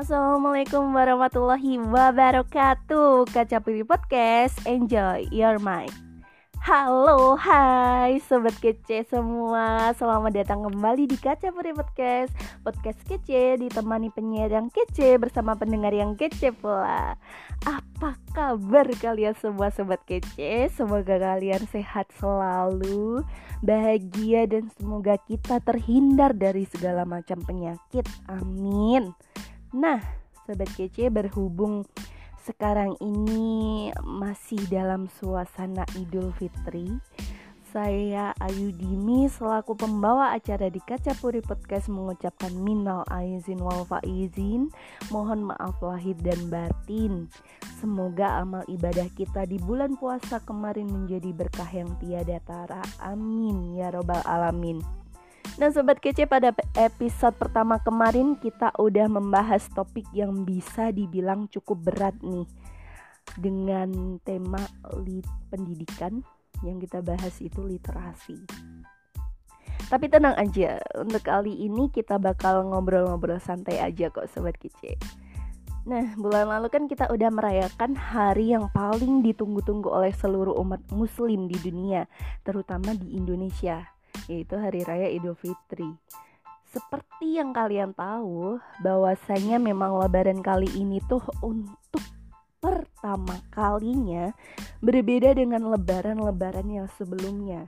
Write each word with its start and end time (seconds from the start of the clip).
Assalamualaikum 0.00 0.96
warahmatullahi 0.96 1.76
wabarakatuh. 1.76 3.28
Kaca 3.36 3.60
Pilih 3.60 3.84
Podcast 3.84 4.56
Enjoy 4.64 5.28
your 5.28 5.60
mind 5.60 5.92
Halo, 6.64 7.36
hai 7.36 8.16
Sobat 8.24 8.56
kece 8.64 9.04
semua. 9.04 9.92
Selamat 9.92 10.32
datang 10.32 10.64
kembali 10.64 11.04
di 11.04 11.20
Kaca 11.20 11.52
Puri 11.52 11.76
Podcast. 11.76 12.32
Podcast 12.64 12.96
kece 13.04 13.60
ditemani 13.60 14.08
penyiar 14.16 14.48
yang 14.48 14.72
kece 14.72 15.20
Bersama 15.20 15.52
pendengar 15.52 15.92
yang 15.92 16.16
kece 16.16 16.56
pula. 16.56 17.20
Apa 17.68 18.16
kabar 18.32 18.88
kalian 19.04 19.36
semua 19.36 19.68
Sobat 19.68 20.00
kece? 20.08 20.72
Semoga 20.72 21.20
kalian 21.20 21.68
sehat 21.68 22.08
selalu 22.16 23.20
Bahagia 23.60 24.48
dan 24.48 24.72
semoga 24.80 25.20
kita 25.28 25.60
terhindar 25.60 26.32
dari 26.32 26.64
segala 26.64 27.04
macam 27.04 27.44
penyakit. 27.44 28.08
Amin 28.32 29.12
Nah, 29.70 30.02
sobat 30.46 30.66
kece 30.74 31.14
berhubung 31.14 31.86
sekarang 32.42 32.98
ini 32.98 33.94
masih 34.02 34.58
dalam 34.66 35.06
suasana 35.06 35.86
Idul 35.94 36.34
Fitri. 36.34 36.90
Saya 37.70 38.34
Ayu 38.42 38.74
Dimi 38.74 39.30
selaku 39.30 39.78
pembawa 39.78 40.34
acara 40.34 40.66
di 40.66 40.82
Kaca 40.82 41.14
Puri 41.14 41.38
Podcast 41.38 41.86
mengucapkan 41.86 42.50
minal 42.50 43.06
aizin 43.14 43.62
wal 43.62 43.86
faizin. 43.86 44.74
Mohon 45.14 45.54
maaf 45.54 45.78
lahir 45.78 46.18
dan 46.18 46.50
batin. 46.50 47.30
Semoga 47.78 48.42
amal 48.42 48.66
ibadah 48.66 49.06
kita 49.14 49.46
di 49.46 49.62
bulan 49.62 49.94
puasa 49.94 50.42
kemarin 50.42 50.90
menjadi 50.90 51.30
berkah 51.30 51.70
yang 51.70 51.94
tiada 52.02 52.42
tara. 52.42 52.82
Amin 52.98 53.78
ya 53.78 53.94
robbal 53.94 54.18
alamin. 54.26 54.99
Nah 55.60 55.68
Sobat 55.68 56.00
Kece 56.00 56.24
pada 56.24 56.56
episode 56.72 57.36
pertama 57.36 57.76
kemarin 57.84 58.32
kita 58.40 58.72
udah 58.80 59.12
membahas 59.12 59.68
topik 59.68 60.08
yang 60.16 60.48
bisa 60.48 60.88
dibilang 60.88 61.52
cukup 61.52 61.84
berat 61.84 62.16
nih. 62.24 62.48
Dengan 63.36 64.16
tema 64.24 64.64
pendidikan 65.52 66.24
yang 66.64 66.80
kita 66.80 67.04
bahas 67.04 67.44
itu 67.44 67.60
literasi. 67.60 68.40
Tapi 69.92 70.08
tenang 70.08 70.32
aja, 70.40 70.80
untuk 70.96 71.28
kali 71.28 71.52
ini 71.52 71.92
kita 71.92 72.16
bakal 72.16 72.64
ngobrol-ngobrol 72.64 73.36
santai 73.36 73.84
aja 73.84 74.08
kok 74.08 74.32
Sobat 74.32 74.56
Kece. 74.56 74.96
Nah, 75.84 76.16
bulan 76.16 76.48
lalu 76.56 76.72
kan 76.72 76.88
kita 76.88 77.12
udah 77.12 77.28
merayakan 77.28 78.00
hari 78.00 78.56
yang 78.56 78.72
paling 78.72 79.20
ditunggu-tunggu 79.20 79.92
oleh 79.92 80.16
seluruh 80.16 80.56
umat 80.64 80.80
muslim 80.88 81.52
di 81.52 81.60
dunia, 81.60 82.08
terutama 82.48 82.96
di 82.96 83.12
Indonesia, 83.12 83.84
yaitu 84.30 84.56
Hari 84.58 84.86
Raya 84.86 85.08
Idul 85.10 85.34
Fitri. 85.34 85.90
Seperti 86.70 87.34
yang 87.42 87.50
kalian 87.50 87.98
tahu, 87.98 88.62
bahwasanya 88.78 89.58
memang 89.58 89.98
lebaran 89.98 90.38
kali 90.38 90.70
ini 90.78 91.02
tuh 91.10 91.22
untuk 91.42 92.02
pertama 92.62 93.40
kalinya 93.50 94.30
berbeda 94.78 95.34
dengan 95.34 95.66
lebaran-lebaran 95.66 96.68
yang 96.70 96.86
sebelumnya. 96.94 97.66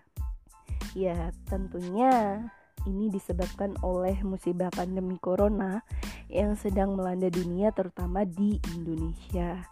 Ya, 0.95 1.35
tentunya 1.51 2.47
ini 2.87 3.11
disebabkan 3.11 3.75
oleh 3.83 4.21
musibah 4.23 4.71
pandemi 4.71 5.17
corona 5.19 5.83
yang 6.31 6.55
sedang 6.55 6.95
melanda 6.95 7.27
dunia 7.33 7.75
terutama 7.75 8.23
di 8.23 8.61
Indonesia. 8.77 9.67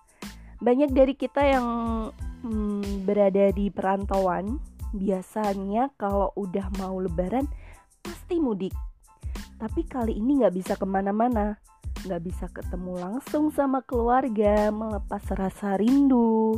Banyak 0.61 0.91
dari 0.93 1.15
kita 1.17 1.41
yang 1.45 1.67
hmm, 2.45 3.05
berada 3.09 3.49
di 3.53 3.73
perantauan 3.73 4.61
biasanya 4.95 5.91
kalau 5.95 6.35
udah 6.35 6.67
mau 6.79 6.99
lebaran 6.99 7.47
pasti 8.03 8.41
mudik. 8.41 8.75
Tapi 9.61 9.85
kali 9.85 10.17
ini 10.17 10.41
nggak 10.41 10.55
bisa 10.57 10.73
ke 10.75 10.87
mana-mana. 10.89 11.61
Nggak 12.07 12.23
bisa 12.25 12.47
ketemu 12.49 12.97
langsung 12.97 13.53
sama 13.53 13.85
keluarga 13.85 14.73
melepas 14.73 15.21
rasa 15.37 15.77
rindu. 15.77 16.57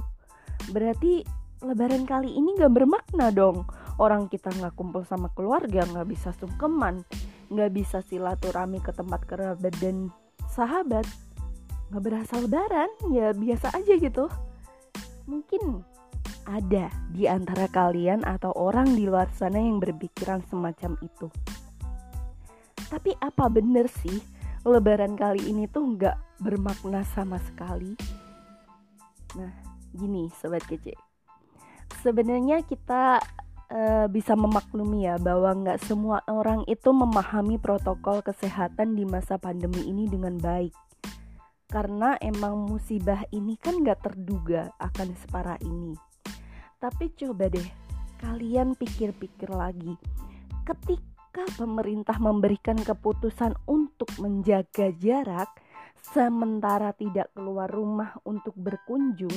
Berarti 0.71 1.26
lebaran 1.62 2.06
kali 2.06 2.31
ini 2.31 2.54
nggak 2.56 2.72
bermakna 2.72 3.34
dong. 3.34 3.66
Orang 3.98 4.31
kita 4.31 4.54
nggak 4.54 4.78
kumpul 4.78 5.03
sama 5.03 5.28
keluarga 5.34 5.84
nggak 5.84 6.09
bisa 6.09 6.31
sungkeman 6.38 7.04
nggak 7.53 7.71
bisa 7.76 8.00
silaturahmi 8.00 8.81
ke 8.81 8.97
tempat 8.97 9.28
kerabat 9.28 9.75
dan 9.76 10.09
sahabat. 10.48 11.04
Nggak 11.92 12.03
berasa 12.03 12.34
lebaran 12.41 12.88
ya 13.12 13.37
biasa 13.37 13.76
aja 13.76 13.94
gitu. 14.00 14.32
Mungkin 15.28 15.84
ada 16.47 16.91
di 17.10 17.30
antara 17.30 17.70
kalian 17.70 18.26
atau 18.26 18.50
orang 18.56 18.98
di 18.98 19.06
luar 19.06 19.30
sana 19.34 19.58
yang 19.58 19.78
berpikiran 19.78 20.42
semacam 20.47 20.98
itu. 21.03 21.28
Tapi 22.92 23.16
apa 23.19 23.48
bener 23.48 23.88
sih 23.88 24.20
lebaran 24.62 25.16
kali 25.16 25.48
ini 25.48 25.66
tuh 25.70 25.97
nggak 25.97 26.42
bermakna 26.42 27.06
sama 27.14 27.41
sekali? 27.41 27.97
Nah, 29.38 29.53
gini 29.97 30.28
sobat 30.36 30.66
kece. 30.69 30.92
Sebenarnya 32.04 32.60
kita 32.66 33.22
uh, 33.72 34.06
bisa 34.10 34.36
memaklumi 34.36 35.09
ya 35.09 35.16
bahwa 35.16 35.56
nggak 35.56 35.80
semua 35.86 36.20
orang 36.28 36.66
itu 36.69 36.92
memahami 36.92 37.56
protokol 37.56 38.20
kesehatan 38.20 38.98
di 38.98 39.09
masa 39.09 39.38
pandemi 39.41 39.88
ini 39.88 40.10
dengan 40.10 40.36
baik 40.36 40.74
karena 41.72 42.20
emang 42.20 42.69
musibah 42.69 43.24
ini 43.32 43.56
kan 43.56 43.80
nggak 43.80 44.04
terduga 44.04 44.76
akan 44.76 45.16
separah 45.16 45.56
ini. 45.64 46.12
Tapi 46.82 47.15
coba 47.15 47.47
deh 47.47 47.69
kalian 48.19 48.75
pikir-pikir 48.75 49.50
lagi. 49.54 49.94
Ketika 50.66 51.47
pemerintah 51.54 52.19
memberikan 52.19 52.75
keputusan 52.75 53.54
untuk 53.70 54.10
menjaga 54.19 54.91
jarak 54.98 55.47
sementara 56.03 56.91
tidak 56.98 57.31
keluar 57.38 57.71
rumah 57.71 58.19
untuk 58.26 58.59
berkunjung, 58.59 59.31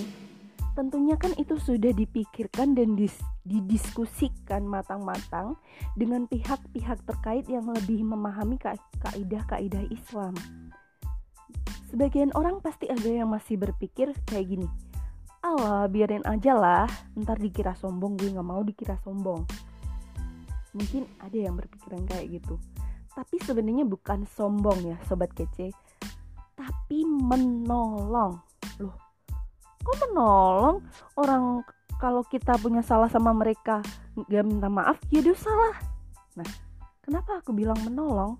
tentunya 0.73 1.13
kan 1.21 1.37
itu 1.37 1.53
sudah 1.61 1.93
dipikirkan 1.93 2.73
dan 2.73 2.97
dis 2.97 3.13
didiskusikan 3.45 4.65
matang-matang 4.65 5.53
dengan 5.93 6.25
pihak-pihak 6.25 6.97
terkait 7.05 7.45
yang 7.45 7.69
lebih 7.69 8.01
memahami 8.01 8.57
kaidah-kaidah 9.05 9.85
Islam. 9.93 10.33
Sebagian 11.93 12.33
orang 12.33 12.57
pasti 12.59 12.89
ada 12.89 13.05
yang 13.05 13.29
masih 13.29 13.61
berpikir 13.61 14.11
kayak 14.25 14.49
gini, 14.49 14.67
Allah 15.45 15.85
biarin 15.85 16.25
aja 16.25 16.57
lah 16.57 16.89
ntar 17.13 17.37
dikira 17.37 17.77
sombong 17.77 18.17
gue 18.17 18.33
nggak 18.33 18.49
mau 18.49 18.65
dikira 18.65 18.97
sombong. 19.05 19.45
Mungkin 20.73 21.05
ada 21.21 21.37
yang 21.37 21.53
berpikiran 21.53 22.01
kayak 22.09 22.41
gitu. 22.41 22.57
Tapi 23.13 23.37
sebenarnya 23.45 23.85
bukan 23.85 24.25
sombong 24.25 24.89
ya 24.89 24.97
sobat 25.05 25.29
kece. 25.37 25.69
Tapi 26.57 27.05
menolong. 27.05 28.41
Loh 28.81 29.05
kok 29.85 29.97
menolong? 30.09 30.81
Orang 31.13 31.61
kalau 32.01 32.25
kita 32.25 32.57
punya 32.57 32.81
salah 32.81 33.07
sama 33.07 33.31
mereka 33.31 33.85
gak 34.15 34.43
minta 34.43 34.67
maaf 34.67 34.99
ya 35.11 35.19
udah 35.23 35.37
salah 35.37 35.75
nah 36.35 36.47
kenapa 36.99 37.39
aku 37.39 37.55
bilang 37.55 37.79
menolong? 37.85 38.35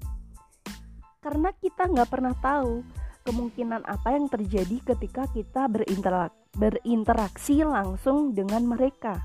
Karena 1.23 1.49
kita 1.55 1.87
nggak 1.87 2.11
pernah 2.11 2.35
tahu 2.37 2.83
kemungkinan 3.23 3.87
apa 3.87 4.13
yang 4.13 4.27
terjadi 4.27 4.93
ketika 4.93 5.25
kita 5.31 5.65
berinteraksi 5.71 6.44
berinteraksi 6.55 7.61
langsung 7.67 8.31
dengan 8.31 8.63
mereka. 8.63 9.19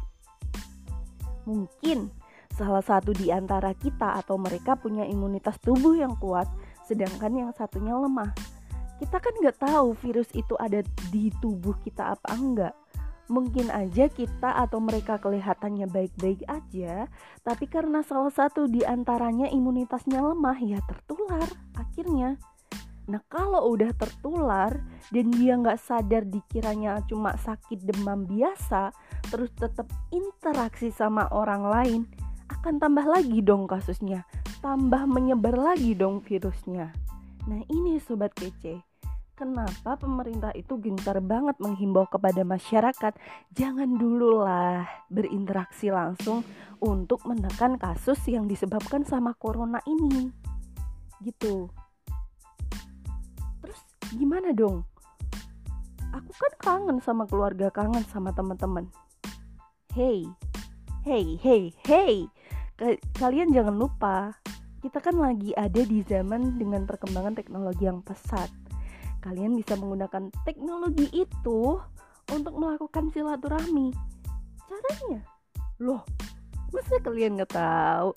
Mungkin 1.46 2.10
salah 2.54 2.82
satu 2.82 3.14
di 3.14 3.30
antara 3.30 3.72
kita 3.72 4.18
atau 4.20 4.36
mereka 4.36 4.76
punya 4.76 5.06
imunitas 5.06 5.56
tubuh 5.62 5.96
yang 5.96 6.18
kuat, 6.18 6.50
sedangkan 6.84 7.32
yang 7.46 7.50
satunya 7.54 7.94
lemah. 7.94 8.34
Kita 9.00 9.16
kan 9.16 9.32
nggak 9.40 9.58
tahu 9.64 9.96
virus 9.96 10.28
itu 10.36 10.52
ada 10.60 10.84
di 11.08 11.32
tubuh 11.40 11.72
kita 11.80 12.18
apa 12.18 12.36
enggak. 12.36 12.74
Mungkin 13.30 13.70
aja 13.70 14.10
kita 14.10 14.58
atau 14.58 14.82
mereka 14.82 15.16
kelihatannya 15.22 15.86
baik-baik 15.86 16.42
aja, 16.50 17.06
tapi 17.46 17.70
karena 17.70 18.02
salah 18.02 18.34
satu 18.34 18.66
di 18.66 18.82
antaranya 18.82 19.46
imunitasnya 19.46 20.18
lemah 20.18 20.58
ya 20.58 20.82
tertular 20.84 21.46
akhirnya. 21.78 22.36
Nah 23.10 23.18
kalau 23.26 23.74
udah 23.74 23.90
tertular 23.98 24.70
dan 25.10 25.34
dia 25.34 25.58
nggak 25.58 25.82
sadar 25.82 26.22
dikiranya 26.22 27.02
cuma 27.10 27.34
sakit 27.34 27.82
demam 27.82 28.22
biasa, 28.22 28.94
terus 29.34 29.50
tetap 29.58 29.90
interaksi 30.14 30.94
sama 30.94 31.26
orang 31.34 31.62
lain, 31.66 32.00
akan 32.54 32.78
tambah 32.78 33.02
lagi 33.02 33.42
dong 33.42 33.66
kasusnya, 33.66 34.22
tambah 34.62 35.10
menyebar 35.10 35.58
lagi 35.58 35.98
dong 35.98 36.22
virusnya. 36.22 36.94
Nah 37.50 37.60
ini 37.66 37.98
sobat 37.98 38.30
kece, 38.38 38.78
kenapa 39.34 39.98
pemerintah 39.98 40.54
itu 40.54 40.78
gencar 40.78 41.18
banget 41.18 41.58
menghimbau 41.58 42.06
kepada 42.06 42.46
masyarakat 42.46 43.18
jangan 43.50 43.90
dulu 43.98 44.46
lah 44.46 44.86
berinteraksi 45.10 45.90
langsung 45.90 46.46
untuk 46.78 47.26
menekan 47.26 47.74
kasus 47.74 48.22
yang 48.30 48.46
disebabkan 48.46 49.02
sama 49.02 49.34
corona 49.34 49.82
ini. 49.82 50.30
Gitu 51.18 51.79
gimana 54.14 54.50
dong? 54.54 54.82
Aku 56.10 56.30
kan 56.34 56.52
kangen 56.58 56.98
sama 56.98 57.26
keluarga 57.30 57.70
kangen 57.70 58.02
sama 58.10 58.34
teman-teman. 58.34 58.90
Hey 59.94 60.26
hey 61.06 61.38
hey 61.38 61.70
hey. 61.86 62.26
Kalian 63.18 63.52
jangan 63.52 63.76
lupa 63.76 64.34
kita 64.80 64.96
kan 65.04 65.20
lagi 65.20 65.52
ada 65.52 65.84
di 65.84 66.00
zaman 66.00 66.56
dengan 66.56 66.88
perkembangan 66.88 67.36
teknologi 67.36 67.84
yang 67.84 68.00
pesat. 68.00 68.48
Kalian 69.20 69.52
bisa 69.52 69.76
menggunakan 69.76 70.32
teknologi 70.48 71.04
itu 71.12 71.76
untuk 72.32 72.54
melakukan 72.56 73.12
silaturahmi. 73.12 73.92
Caranya, 74.64 75.20
loh, 75.76 76.00
masa 76.72 76.96
kalian 77.04 77.36
nggak 77.36 77.52
tahu? 77.52 78.16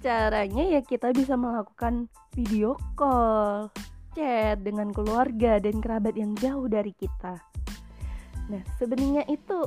Caranya 0.00 0.64
ya 0.64 0.80
kita 0.80 1.12
bisa 1.12 1.36
melakukan 1.36 2.08
video 2.32 2.72
call, 2.96 3.68
chat 4.14 4.62
dengan 4.62 4.94
keluarga 4.94 5.60
dan 5.60 5.82
kerabat 5.82 6.14
yang 6.14 6.32
jauh 6.38 6.70
dari 6.70 6.94
kita. 6.94 7.38
Nah, 8.48 8.62
sebenarnya 8.78 9.26
itu 9.28 9.58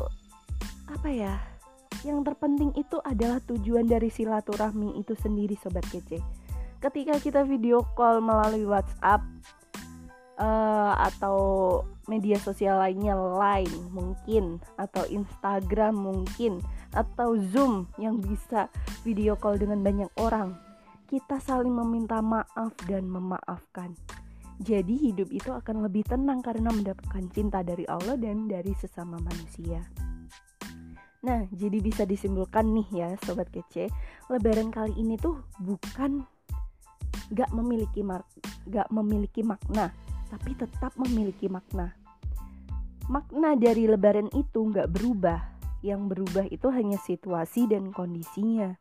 apa 0.88 1.10
ya? 1.12 1.36
Yang 2.06 2.32
terpenting 2.32 2.72
itu 2.78 2.98
adalah 3.04 3.44
tujuan 3.44 3.86
dari 3.90 4.08
silaturahmi 4.08 4.98
itu 5.02 5.14
sendiri 5.18 5.58
sobat 5.60 5.84
kece. 5.92 6.22
Ketika 6.78 7.18
kita 7.18 7.42
video 7.44 7.82
call 7.98 8.22
melalui 8.22 8.70
WhatsApp 8.70 9.26
uh, 10.38 10.94
atau 11.10 11.38
media 12.08 12.40
sosial 12.40 12.80
lainnya 12.80 13.18
lain 13.18 13.92
mungkin 13.92 14.64
atau 14.80 15.04
Instagram 15.10 15.98
mungkin 15.98 16.64
atau 16.96 17.36
Zoom 17.36 17.90
yang 18.00 18.22
bisa 18.24 18.72
video 19.04 19.36
call 19.36 19.60
dengan 19.60 19.84
banyak 19.84 20.08
orang 20.22 20.56
kita 21.08 21.40
saling 21.40 21.72
meminta 21.72 22.20
maaf 22.20 22.72
dan 22.88 23.08
memaafkan 23.08 23.96
jadi 24.58 24.96
hidup 24.98 25.30
itu 25.30 25.54
akan 25.54 25.86
lebih 25.86 26.06
tenang 26.06 26.42
karena 26.42 26.74
mendapatkan 26.74 27.26
cinta 27.34 27.62
dari 27.62 27.86
Allah 27.86 28.18
dan 28.18 28.50
dari 28.50 28.74
sesama 28.74 29.22
manusia 29.22 29.86
Nah, 31.26 31.44
jadi 31.50 31.82
bisa 31.82 32.06
disimpulkan 32.06 32.72
nih 32.78 32.88
ya 32.94 33.10
sobat 33.26 33.50
kece, 33.50 33.90
lebaran 34.30 34.70
kali 34.70 34.94
ini 34.96 35.18
tuh 35.18 35.42
bukan 35.58 36.24
gak 37.34 37.52
memiliki 37.52 38.06
mak 38.06 38.24
gak 38.70 38.88
memiliki 38.94 39.42
makna, 39.42 39.92
tapi 40.30 40.54
tetap 40.54 40.94
memiliki 40.96 41.50
makna. 41.50 41.92
Makna 43.12 43.60
dari 43.60 43.88
lebaran 43.88 44.32
itu 44.36 44.68
nggak 44.68 44.92
berubah, 44.92 45.40
yang 45.80 46.12
berubah 46.12 46.48
itu 46.52 46.68
hanya 46.72 47.00
situasi 47.00 47.68
dan 47.68 47.96
kondisinya. 47.96 48.76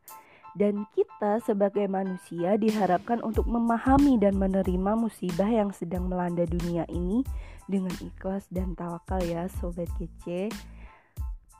Dan 0.57 0.89
kita 0.97 1.37
sebagai 1.45 1.85
manusia 1.85 2.57
diharapkan 2.57 3.21
untuk 3.21 3.45
memahami 3.45 4.17
dan 4.17 4.41
menerima 4.41 4.97
musibah 4.97 5.45
yang 5.45 5.69
sedang 5.69 6.09
melanda 6.09 6.49
dunia 6.49 6.81
ini 6.89 7.21
dengan 7.69 7.93
ikhlas 8.01 8.49
dan 8.49 8.73
tawakal 8.73 9.21
ya 9.21 9.45
sobat 9.61 9.85
kece. 10.01 10.49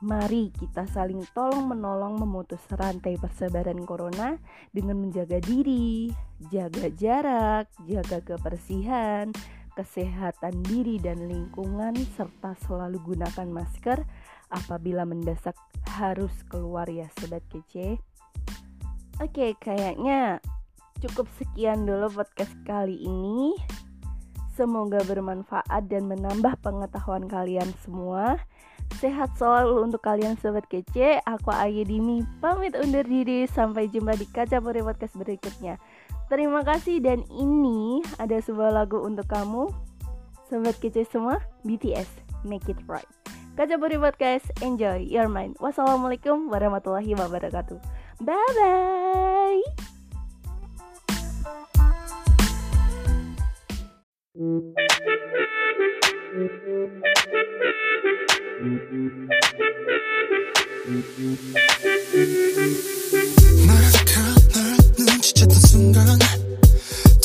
Mari 0.02 0.50
kita 0.54 0.90
saling 0.90 1.26
tolong 1.34 1.70
menolong 1.70 2.22
memutus 2.22 2.62
rantai 2.74 3.22
persebaran 3.22 3.82
corona 3.86 4.38
dengan 4.74 4.98
menjaga 4.98 5.42
diri, 5.42 6.10
jaga 6.50 6.90
jarak, 6.94 7.66
jaga 7.86 8.22
kebersihan, 8.22 9.30
kesehatan 9.78 10.66
diri 10.66 10.98
dan 10.98 11.26
lingkungan, 11.26 11.94
serta 12.18 12.58
selalu 12.66 12.98
gunakan 13.14 13.50
masker 13.50 14.02
apabila 14.50 15.06
mendesak 15.06 15.58
harus 15.86 16.34
keluar 16.50 16.90
ya 16.90 17.10
sobat 17.22 17.46
kece. 17.50 18.02
Oke, 19.18 19.58
kayaknya 19.58 20.38
cukup 21.02 21.26
sekian 21.42 21.86
dulu 21.90 22.10
podcast 22.12 22.54
kali 22.66 23.02
ini. 23.02 23.58
Semoga 24.54 25.02
bermanfaat 25.06 25.86
dan 25.90 26.10
menambah 26.10 26.58
pengetahuan 26.66 27.30
kalian 27.30 27.70
semua. 27.86 28.42
Sehat 28.98 29.36
selalu 29.38 29.90
untuk 29.90 30.02
kalian 30.02 30.38
sobat 30.42 30.66
kece. 30.66 31.22
Aku 31.26 31.54
Ayu 31.54 31.86
Dimi 31.86 32.26
pamit 32.42 32.74
undur 32.74 33.06
diri. 33.06 33.46
Sampai 33.46 33.90
jumpa 33.90 34.18
di 34.18 34.26
kaca 34.26 34.58
podcast 34.62 35.14
berikutnya. 35.14 35.78
Terima 36.28 36.60
kasih 36.60 37.00
dan 37.00 37.24
ini 37.32 38.04
ada 38.20 38.36
sebuah 38.44 38.76
lagu 38.76 39.00
untuk 39.00 39.32
kamu 39.32 39.72
Sobat 40.52 40.76
kece 40.76 41.08
semua 41.08 41.40
BTS 41.64 42.08
Make 42.44 42.68
It 42.68 42.80
Right 42.84 43.08
Kaca 43.56 43.80
Puri 43.80 43.96
Podcast 43.96 44.52
Enjoy 44.60 45.08
Your 45.08 45.32
Mind 45.32 45.56
Wassalamualaikum 45.64 46.52
warahmatullahi 46.52 47.16
wabarakatuh 47.16 47.80
Bye 48.20 48.36
bye 48.56 49.64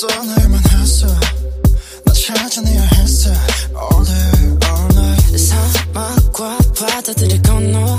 떠날만 0.03 0.61
했어 0.73 1.07
나 2.05 2.13
찾아내야 2.13 2.83
했어. 2.83 3.31
All 3.31 4.05
day 4.05 4.59
all 4.67 4.89
night. 4.95 5.39
사막과 5.39 6.59
바다들을 6.77 7.43
건너 7.43 7.99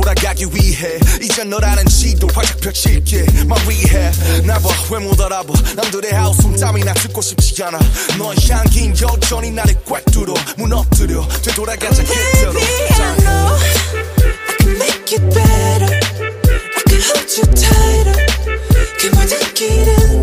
돌아가기 0.00 0.46
위해 0.52 0.98
이제 1.20 1.44
너라는 1.44 1.84
지도 1.86 2.26
활짝 2.32 2.58
펼칠게. 2.60 3.44
말위해 3.46 4.10
나봐 4.44 4.68
왜 4.90 4.98
못 5.00 5.20
알아봐. 5.20 5.52
남들의 5.76 6.12
하우스 6.12 6.42
땀이나 6.58 6.94
듣고 6.94 7.20
싶지 7.20 7.62
않아. 7.64 7.78
너의 8.18 8.36
향긴 8.48 8.94
여전히 9.00 9.50
나를 9.50 9.74
꽉 9.86 10.02
뚫어 10.06 10.32
무너뜨려. 10.56 11.26
되돌아가자 11.42 12.02
그대로. 12.02 12.52
Baby 12.52 13.02
I 13.02 13.16
know 13.18 13.58
I 14.48 14.56
can 14.58 14.76
make 14.76 15.18
it 15.18 15.34
better. 15.34 15.92
I 15.92 16.82
can 16.88 17.00
hold 17.02 17.28
you 17.36 17.46
tighter. 17.54 18.26
그 18.98 19.06
모든 19.08 19.54
길은 19.54 20.19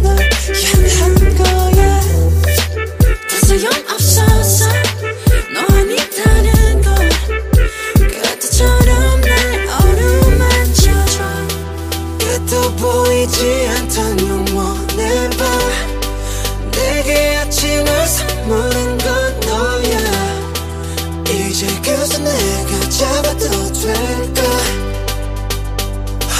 이제 21.46 21.66
그새 21.82 22.18
내가 22.18 22.88
잡아도 22.88 23.72
될까 23.72 24.42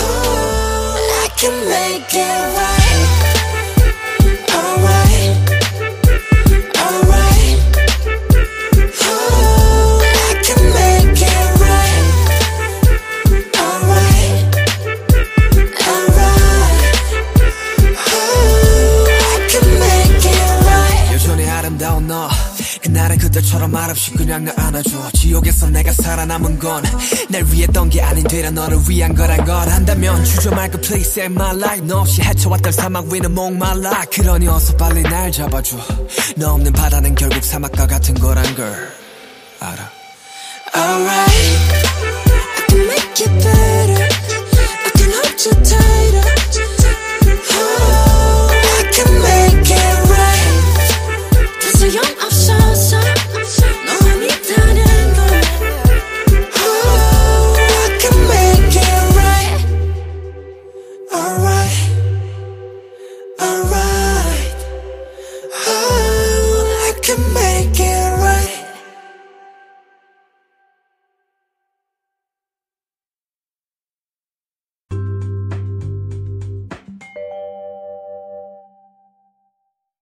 Oh 0.01 0.97
I 1.23 1.29
can 1.37 1.55
make 1.69 2.15
it 2.15 2.57
right 2.57 2.96
남들처럼 23.38 23.72
말없이 23.72 24.12
그냥 24.12 24.46
나 24.46 24.54
안아줘. 24.58 25.12
지옥에서 25.14 25.70
내가 25.70 25.92
살아남은 25.92 26.60
건 26.60 26.84
날 27.30 27.44
위했던 27.52 27.90
게 27.90 28.02
아닌 28.02 28.24
되려 28.28 28.50
너를 28.52 28.78
위한 28.88 29.14
거란 29.14 29.44
걸 29.46 29.70
한다면 29.70 30.24
주저 30.24 30.52
말고 30.52 30.80
please 30.82 31.12
save 31.12 31.34
my 31.36 31.56
life. 31.56 31.86
너 31.86 32.00
없이 32.00 32.22
헤쳐왔던 32.22 32.72
사막 32.72 33.06
위는 33.12 33.34
목말라. 33.34 34.06
그러니 34.14 34.48
어서 34.48 34.76
빨리 34.78 35.02
날 35.04 35.32
잡아줘. 35.32 35.78
너 36.38 36.54
없는 36.54 36.74
바다는 36.74 37.16
결국 37.16 37.44
사막과 37.44 37.88
같은 37.88 38.14
거란 38.16 38.44
걸. 38.56 38.90
알아? 39.60 39.92
Alright. 40.76 41.78
I 42.58 42.66
can 42.68 42.82
make 42.86 43.26
it 43.26 43.44
better 43.44 44.08